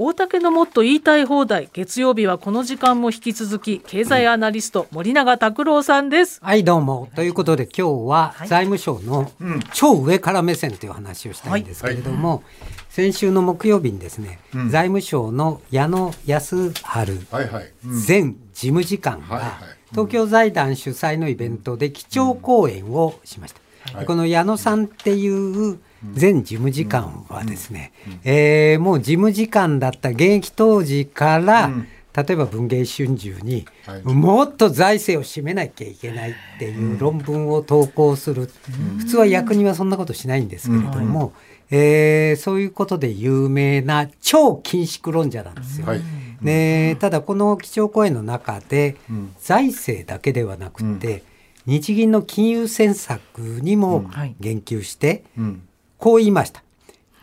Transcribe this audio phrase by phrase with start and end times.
[0.00, 1.68] 大竹のもっと言いたい放題。
[1.72, 6.38] 月曜日はこの時間も引き続き経済アナリスト森永卓郎さんです。
[6.40, 7.08] はいどうも。
[7.16, 9.32] ということで今日は財務省の
[9.72, 12.44] 超上から目線という話をしたいんですけれども、
[12.88, 14.38] 先週の木曜日にですね、
[14.70, 17.72] 財務省の矢野康治はいはい。
[17.84, 19.58] 前事務次官が
[19.90, 23.98] 東京財団主催のイベントで基調講演をしました。
[23.98, 27.92] でこの矢野さんっていう前事務次官はですね、
[28.24, 31.70] えーもう事務次官だった現役当時から、
[32.16, 34.02] 例えば文藝春秋に、はい。
[34.02, 38.50] もっと財政を占めなきゃいけないっていう論文を投稿する、
[38.98, 41.32] 普通は役人はそんなことしないんですけれども、
[41.70, 45.86] えーそういうことで有名な超緊縮論者なんですよ。
[45.86, 46.00] はい。
[46.40, 48.96] ね、ただこの基調講演の中で、
[49.40, 51.24] 財政だけではなくて、
[51.66, 54.34] 日銀の金融政策にもはい。
[54.40, 55.62] 言及して、うん。
[55.98, 56.62] こう言いました。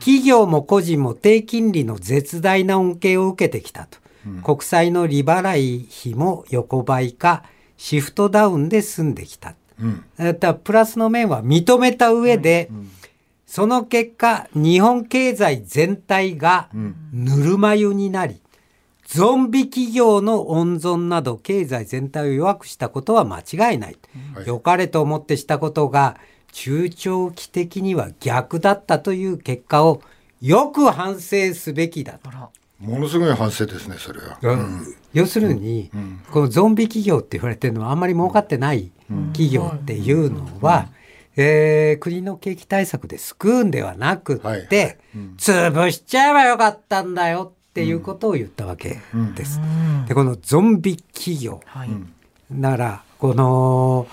[0.00, 3.98] 企業も個人も低金利の絶大な恩恵を受けてきたと。
[4.42, 7.44] 国債の利払い費も横ばいか、
[7.76, 9.54] シフトダウンで済んできた。
[9.80, 10.04] うん。
[10.62, 12.70] プラスの面は認めた上で、
[13.46, 16.68] その結果、日本経済全体が
[17.12, 18.40] ぬるま湯になり、
[19.06, 23.96] ゾンビ企業の温存など経済全体を弱くしたことは間違いない。
[24.34, 26.16] はい良かれと思ってしたことが
[26.54, 30.00] 中長期的には逆だったという結果を
[30.40, 32.30] よく反省すべきだと。
[32.78, 34.38] ものすごい反省ですね、それは。
[35.12, 35.90] 要するに、
[36.30, 38.92] このゾンビ企業って言われてるのはあんまり儲かってない
[39.32, 40.88] 企業っていうのは、
[41.36, 44.68] えー国の景気対策で救うんではなくって、はい
[45.36, 49.00] 潰しちゃえばよかったんだよっていうことを言ったわけ
[49.34, 49.60] です。
[50.06, 51.90] でこのゾンビ企業はい、
[52.50, 54.06] ならこの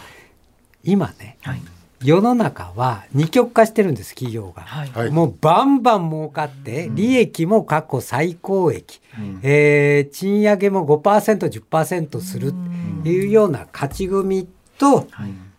[0.84, 1.62] 今ねはい
[2.04, 4.64] 世の中は二極化してるんです企業が。
[4.64, 4.90] はい。
[4.92, 5.12] はい。
[5.12, 9.02] もうバンバン儲かって、利益も過去最高益、
[9.44, 15.08] えー賃上げも 5%10% するっていうような勝ち組と、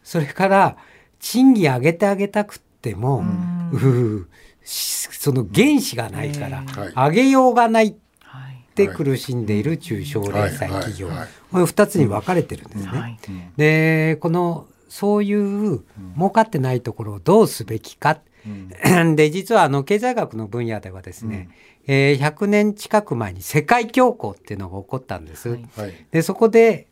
[0.02, 0.76] それから
[1.20, 3.24] 賃金上げてあげたくっても、
[3.72, 4.24] うー
[4.64, 6.92] しその原資がないから、はい。
[6.92, 8.64] 上げようがないっはい。
[8.74, 11.16] て苦しんでいる中小零細企業、はい。
[11.16, 11.26] はい。
[11.26, 12.88] はいこれ2つに分かれてるんですね。
[12.98, 13.18] はい。
[13.58, 15.84] でこのそういう
[16.16, 18.20] 儲かってないところをどうすべきか、
[19.16, 21.48] で実はあの経済学の分野ではですね、
[21.86, 25.48] えー100年近く前に世界恐慌っていうのが起こったんです。
[25.48, 25.68] はい。
[25.78, 26.06] はい。
[26.10, 26.88] でそこで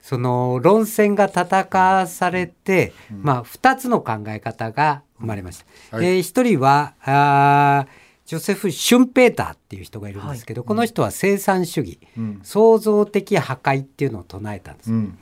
[0.00, 5.96] その論戦が戦わされて、まあ、2つの考え方が生まれました。
[5.98, 6.06] はい。
[6.06, 12.40] えー一人はあージョセフ・シュンペーターっていう人がいるんですけど、この人は生産主義、ん。
[12.42, 14.92] 創造的破壊っていうのを唱えたんです。
[14.92, 15.16] うん。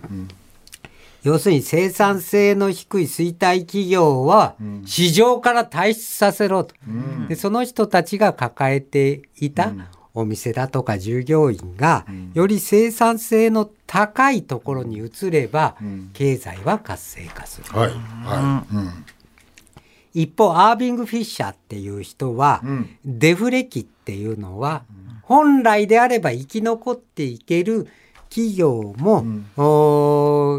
[1.25, 1.33] うん。
[1.33, 6.75] 要するに生産性の低い衰退企業は市場から退出させろと、
[7.29, 9.73] でその人たちが抱えていた
[10.15, 15.77] お店だとか従業員がより生産性の高いところに移れば
[16.13, 17.67] 経済は活性化する。
[17.71, 17.91] はい。
[17.91, 18.75] はい。
[18.75, 19.05] うん。
[20.13, 24.85] 一方アービング・フィッシャーっていう人は、んデフレ期っていうのは、
[25.23, 27.87] 本来であれば生き残っていける
[28.29, 29.25] 企業も、
[29.57, 29.63] お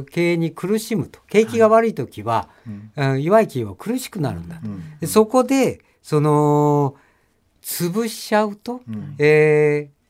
[0.01, 2.49] ー経営に苦しむと景気が悪い時は、
[2.95, 3.47] うん弱い。
[3.47, 4.49] 企業は苦しくなるん。
[4.49, 4.61] だと、
[4.99, 6.95] でそこでその
[7.61, 8.81] 潰しちゃうと、
[9.17, 10.01] えー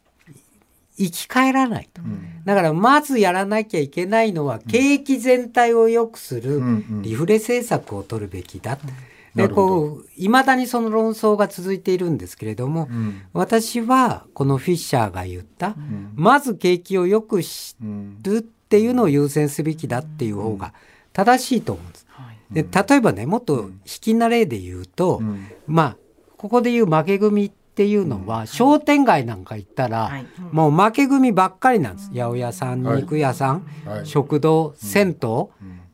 [0.97, 2.01] 生き返らないと、
[2.45, 8.75] だからまずやらなきゃいけないのは景気全体を良くするんリフレ政策を取るべきだ、
[9.33, 9.67] でなるほど。
[9.67, 12.87] こういまだにその論争が続いているんですけれども、
[13.33, 15.75] 私はこのフィッシャーが言った、
[16.13, 17.75] まず景気を良くす
[18.21, 20.73] るっていうのを優先すべきだっていう方が
[21.11, 22.07] 正しいと思うんです。
[22.51, 25.21] で例えばねもっと引きな例で言うと、
[25.67, 25.97] まあ
[26.37, 30.25] ここでいう負け組っていうのは、商店街なんか行ったら、はい。
[30.51, 32.09] もう負け組ばっかりなんです。
[32.11, 33.01] 八百屋さん、はい。
[33.01, 34.05] 肉屋さん、はい。
[34.05, 35.47] 食堂、銭湯、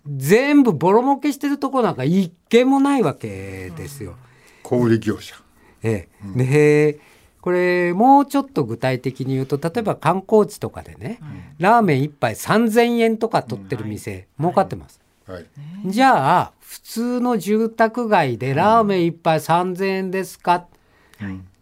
[0.07, 1.95] 全部ボロ儲けしてるとこなん。
[1.95, 4.15] か一軒もないわけですよ。
[4.63, 5.35] 小売業者。
[5.83, 6.99] ええ、で
[7.47, 11.17] これもうちょっと具体的に言うと例えば観光地とかでね、
[11.59, 14.99] ラーメン一杯3,000円とか取ってる店、儲かってます。
[15.25, 15.45] はい。
[15.85, 20.65] じゃあ普通の住宅街でラーメン一杯3,000円ですか、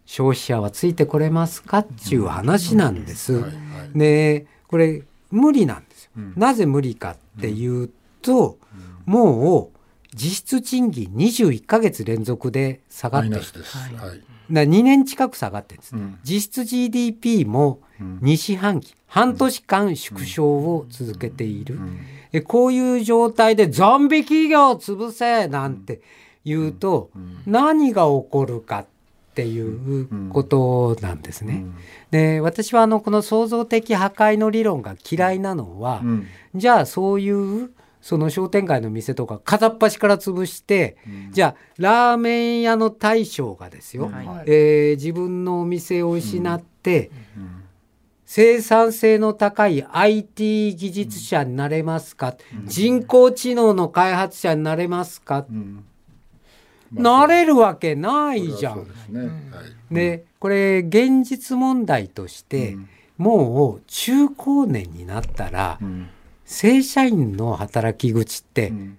[0.06, 1.78] 消費者はついてこれますか？
[1.78, 3.34] っていう話なんです。
[3.34, 3.52] はいはい。
[3.96, 6.10] でこれ無理なんですよ。
[6.34, 7.90] なぜ無理かっていう
[8.22, 8.58] と、
[9.04, 9.75] もう
[10.16, 13.28] 実質賃金21ヶ月連続で下がって。
[13.28, 13.76] るマイナスです。
[13.76, 13.92] はい。
[13.92, 14.16] だか
[14.48, 16.18] ら2年近く下がってるんです、ん。
[16.24, 21.78] 実質 GDP も2四半期、半年間縮小を続けている、
[22.32, 26.00] でこういう状態でゾンビ企業を潰せなんて
[26.44, 27.10] 言うと、
[27.46, 28.86] 何が起こるかっ
[29.26, 31.66] っていうことなんですね。
[32.10, 36.26] で私はあのこの創造的破壊の理論が嫌いなのは、うん。
[36.54, 37.70] じゃあそういう
[38.06, 40.96] その商店街の店とか片っ端から潰して、
[41.32, 44.44] じゃあラーメン屋の大将がですよ、はい。
[44.46, 47.10] えー自分のお店を失って、
[48.24, 52.36] 生産性の高い IT 技術者になれますか、
[52.66, 55.84] 人工知能の開発者になれますか、うん。
[56.92, 58.84] なれるわけないじゃん。
[58.84, 59.20] ですね。
[59.20, 59.26] は
[59.90, 59.94] い。
[59.94, 62.88] でこれ現実問題として、うん。
[63.18, 66.10] もう中高年になったら、うん
[66.46, 68.98] 正社員の働き口ってうん。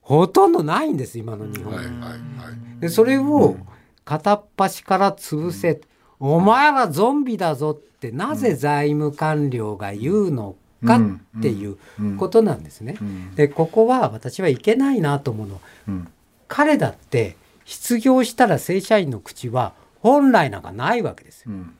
[0.00, 2.80] ほとんどないんです今の日本、はいはいはい。
[2.80, 3.56] でそれを
[4.04, 5.80] 片っ端から潰せ、
[6.20, 10.54] お前らゾンビだぞってなぜ財務官僚が言うの
[10.84, 11.76] かっていう
[12.18, 12.96] ことなんですね。
[13.00, 13.34] うん。
[13.34, 16.08] でここは私はいけないなと思うのはうん。
[16.46, 21.50] 彼だって失業したら正社員の口は本来なんかないわけですよ。
[21.50, 21.74] うん。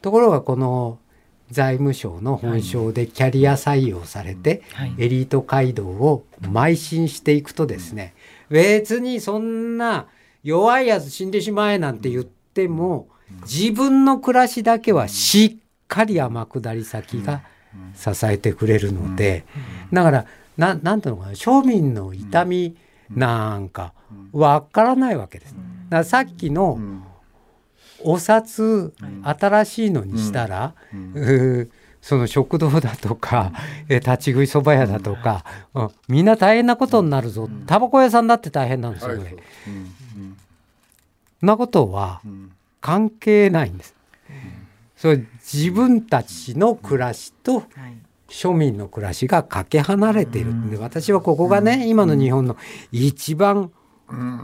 [0.00, 0.98] ところがこの
[1.54, 4.94] 財務省の本省でキャリア採用されて、はい。
[4.98, 8.14] エリート街道を邁進していくとですね、
[8.50, 10.06] 別にそんな
[10.42, 13.08] 弱いやつ死んでしまえなんて言っても、
[13.42, 15.56] 自分の暮らしだけはしっ
[15.88, 17.42] かり天下り先が
[17.94, 19.44] 支えてくれるので、
[19.92, 22.76] だからななんていうのかな庶民の痛み
[23.10, 23.94] なんか
[24.32, 25.54] わからないわけです。
[25.54, 27.04] だからさっきの、うん
[28.04, 28.92] お札
[29.22, 30.74] 新しいのにしたら、
[32.00, 33.52] その食堂だとか、
[33.88, 35.90] え立ち食いそば屋だとか、うん。
[36.08, 39.36] みんな大変なことになるぞ、タバコ屋さんだって大変なんですよ、ね
[41.40, 42.52] なことはうん。
[42.80, 43.94] 関係ないんです。
[44.96, 47.64] それ自分たちの暮らしとはい。
[48.28, 50.70] 庶民の暮らしがかけ離れているん。
[50.70, 52.56] で私はここがね今の日本の
[52.90, 53.70] 一番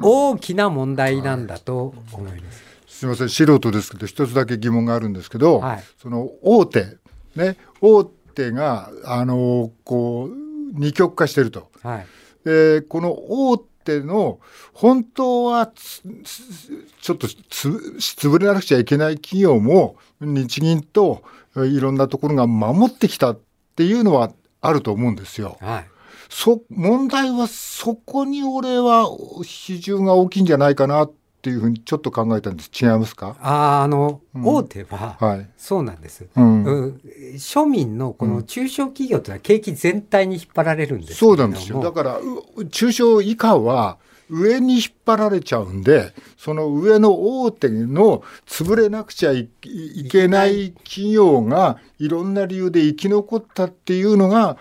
[0.02, 2.69] 大きな問題なんだと思います。
[2.90, 6.98] すみません素人ですけど一つだけ疑問があるんですけど、はいその大手
[7.36, 10.34] ね大手があのこう
[10.74, 11.70] 二極化してると。
[11.82, 12.06] はい
[12.44, 14.40] でこの大手の
[14.72, 21.22] 本当はちょっとつ潰れなくちゃいけない企業も日銀と
[21.56, 23.40] えいろんなところが守ってきたっ
[23.76, 24.32] ていうのは
[24.62, 25.58] あると思うんですよ。
[25.60, 25.88] はい
[26.30, 29.08] そ問題はそこに俺は
[29.44, 33.36] 比重が大きいんじゃないかなっていうふうにちょっと考えたんです違いますか？
[33.40, 35.48] あーあの、うん大手ははい。
[35.56, 36.26] そうなんです。
[36.36, 37.00] うんうん
[37.34, 41.80] 庶民のこの中小企業というのは景気全体に引っ張られるんですけそうなんですよ。
[41.80, 43.98] だから、う中小以下は
[44.28, 54.56] 上に引っ張られちゃうんで、その上の大手の潰れなくちゃいいけない企業がいろんな理由で生き残ったっていうのが、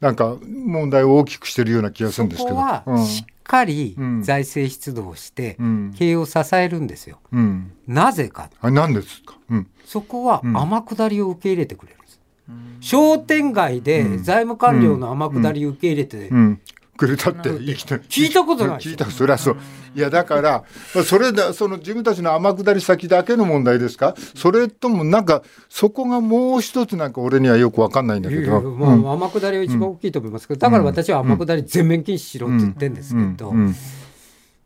[0.00, 2.48] なんか問題を大きくしてるような気がするんですけど。
[2.50, 7.18] そこはうんしっかりうん財政出動してうん経営を支えるんですよ。
[7.32, 7.72] うん。
[7.86, 9.36] なぜかあ、なんですか？
[9.50, 9.66] うん。
[9.84, 12.20] そこはうん天下りを受け入れてくれるんです。
[12.80, 16.60] 商店街で財務官僚の天下りを受け入れて、うん。
[16.96, 19.56] くれたって生きて聞いたことない聞いたそりゃそう。
[19.94, 20.64] いやだから
[20.94, 24.14] まあそれだその自分たちの天下り先だけの問題ですか？
[24.34, 28.60] それともなんかそこがもう一つなんか俺にはよくわかんないんだけど。
[28.60, 33.56] まあ天下りは一番大きいと思いますけど、だから私は天下り全面禁止しろって言ってるんですけど、うん。
[33.58, 33.74] うん。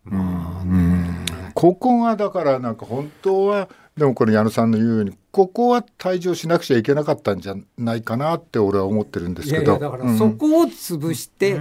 [0.05, 11.58] まあここがだからなんか本当はでもこれ矢野さんの言うようにここは退場しなくちゃいけなかったんじゃないかなって俺は思ってるんですいやいけどやだからそこを潰して、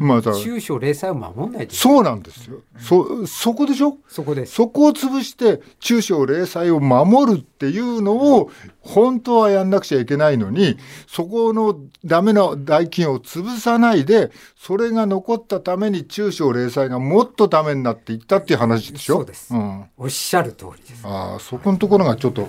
[0.00, 2.60] まあ中小零細を守んないとそうなんですよ。
[2.78, 3.98] そそこでしょ？
[4.08, 4.54] そこです。
[4.54, 19.16] そこを潰して中小零細を守るっていうのを本当はやんなくちゃいけないのにそこのダメな大企業を潰さないでそれが残ったために中小零細がもっとダメになっていったっていう話でしょ？
[19.16, 19.54] そうです。
[19.54, 21.06] ん、おっしゃる通りです。
[21.06, 22.48] ああそこのところがちょっと、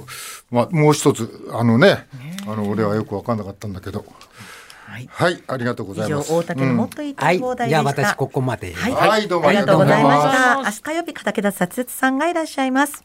[0.49, 2.07] まあ、もう一つあのね
[2.47, 4.05] あの俺はよく分かんなかったんだけど
[4.85, 6.31] はいはいありがとうございます。
[6.31, 8.01] 大竹のもっと言いたはいい放題、じゃあでした。
[8.03, 8.73] 私ここまで。
[8.73, 10.55] はい、はいどうもありがとうございました。
[10.57, 13.03] 明日火曜日片桁撮影さんがいらっしゃいます。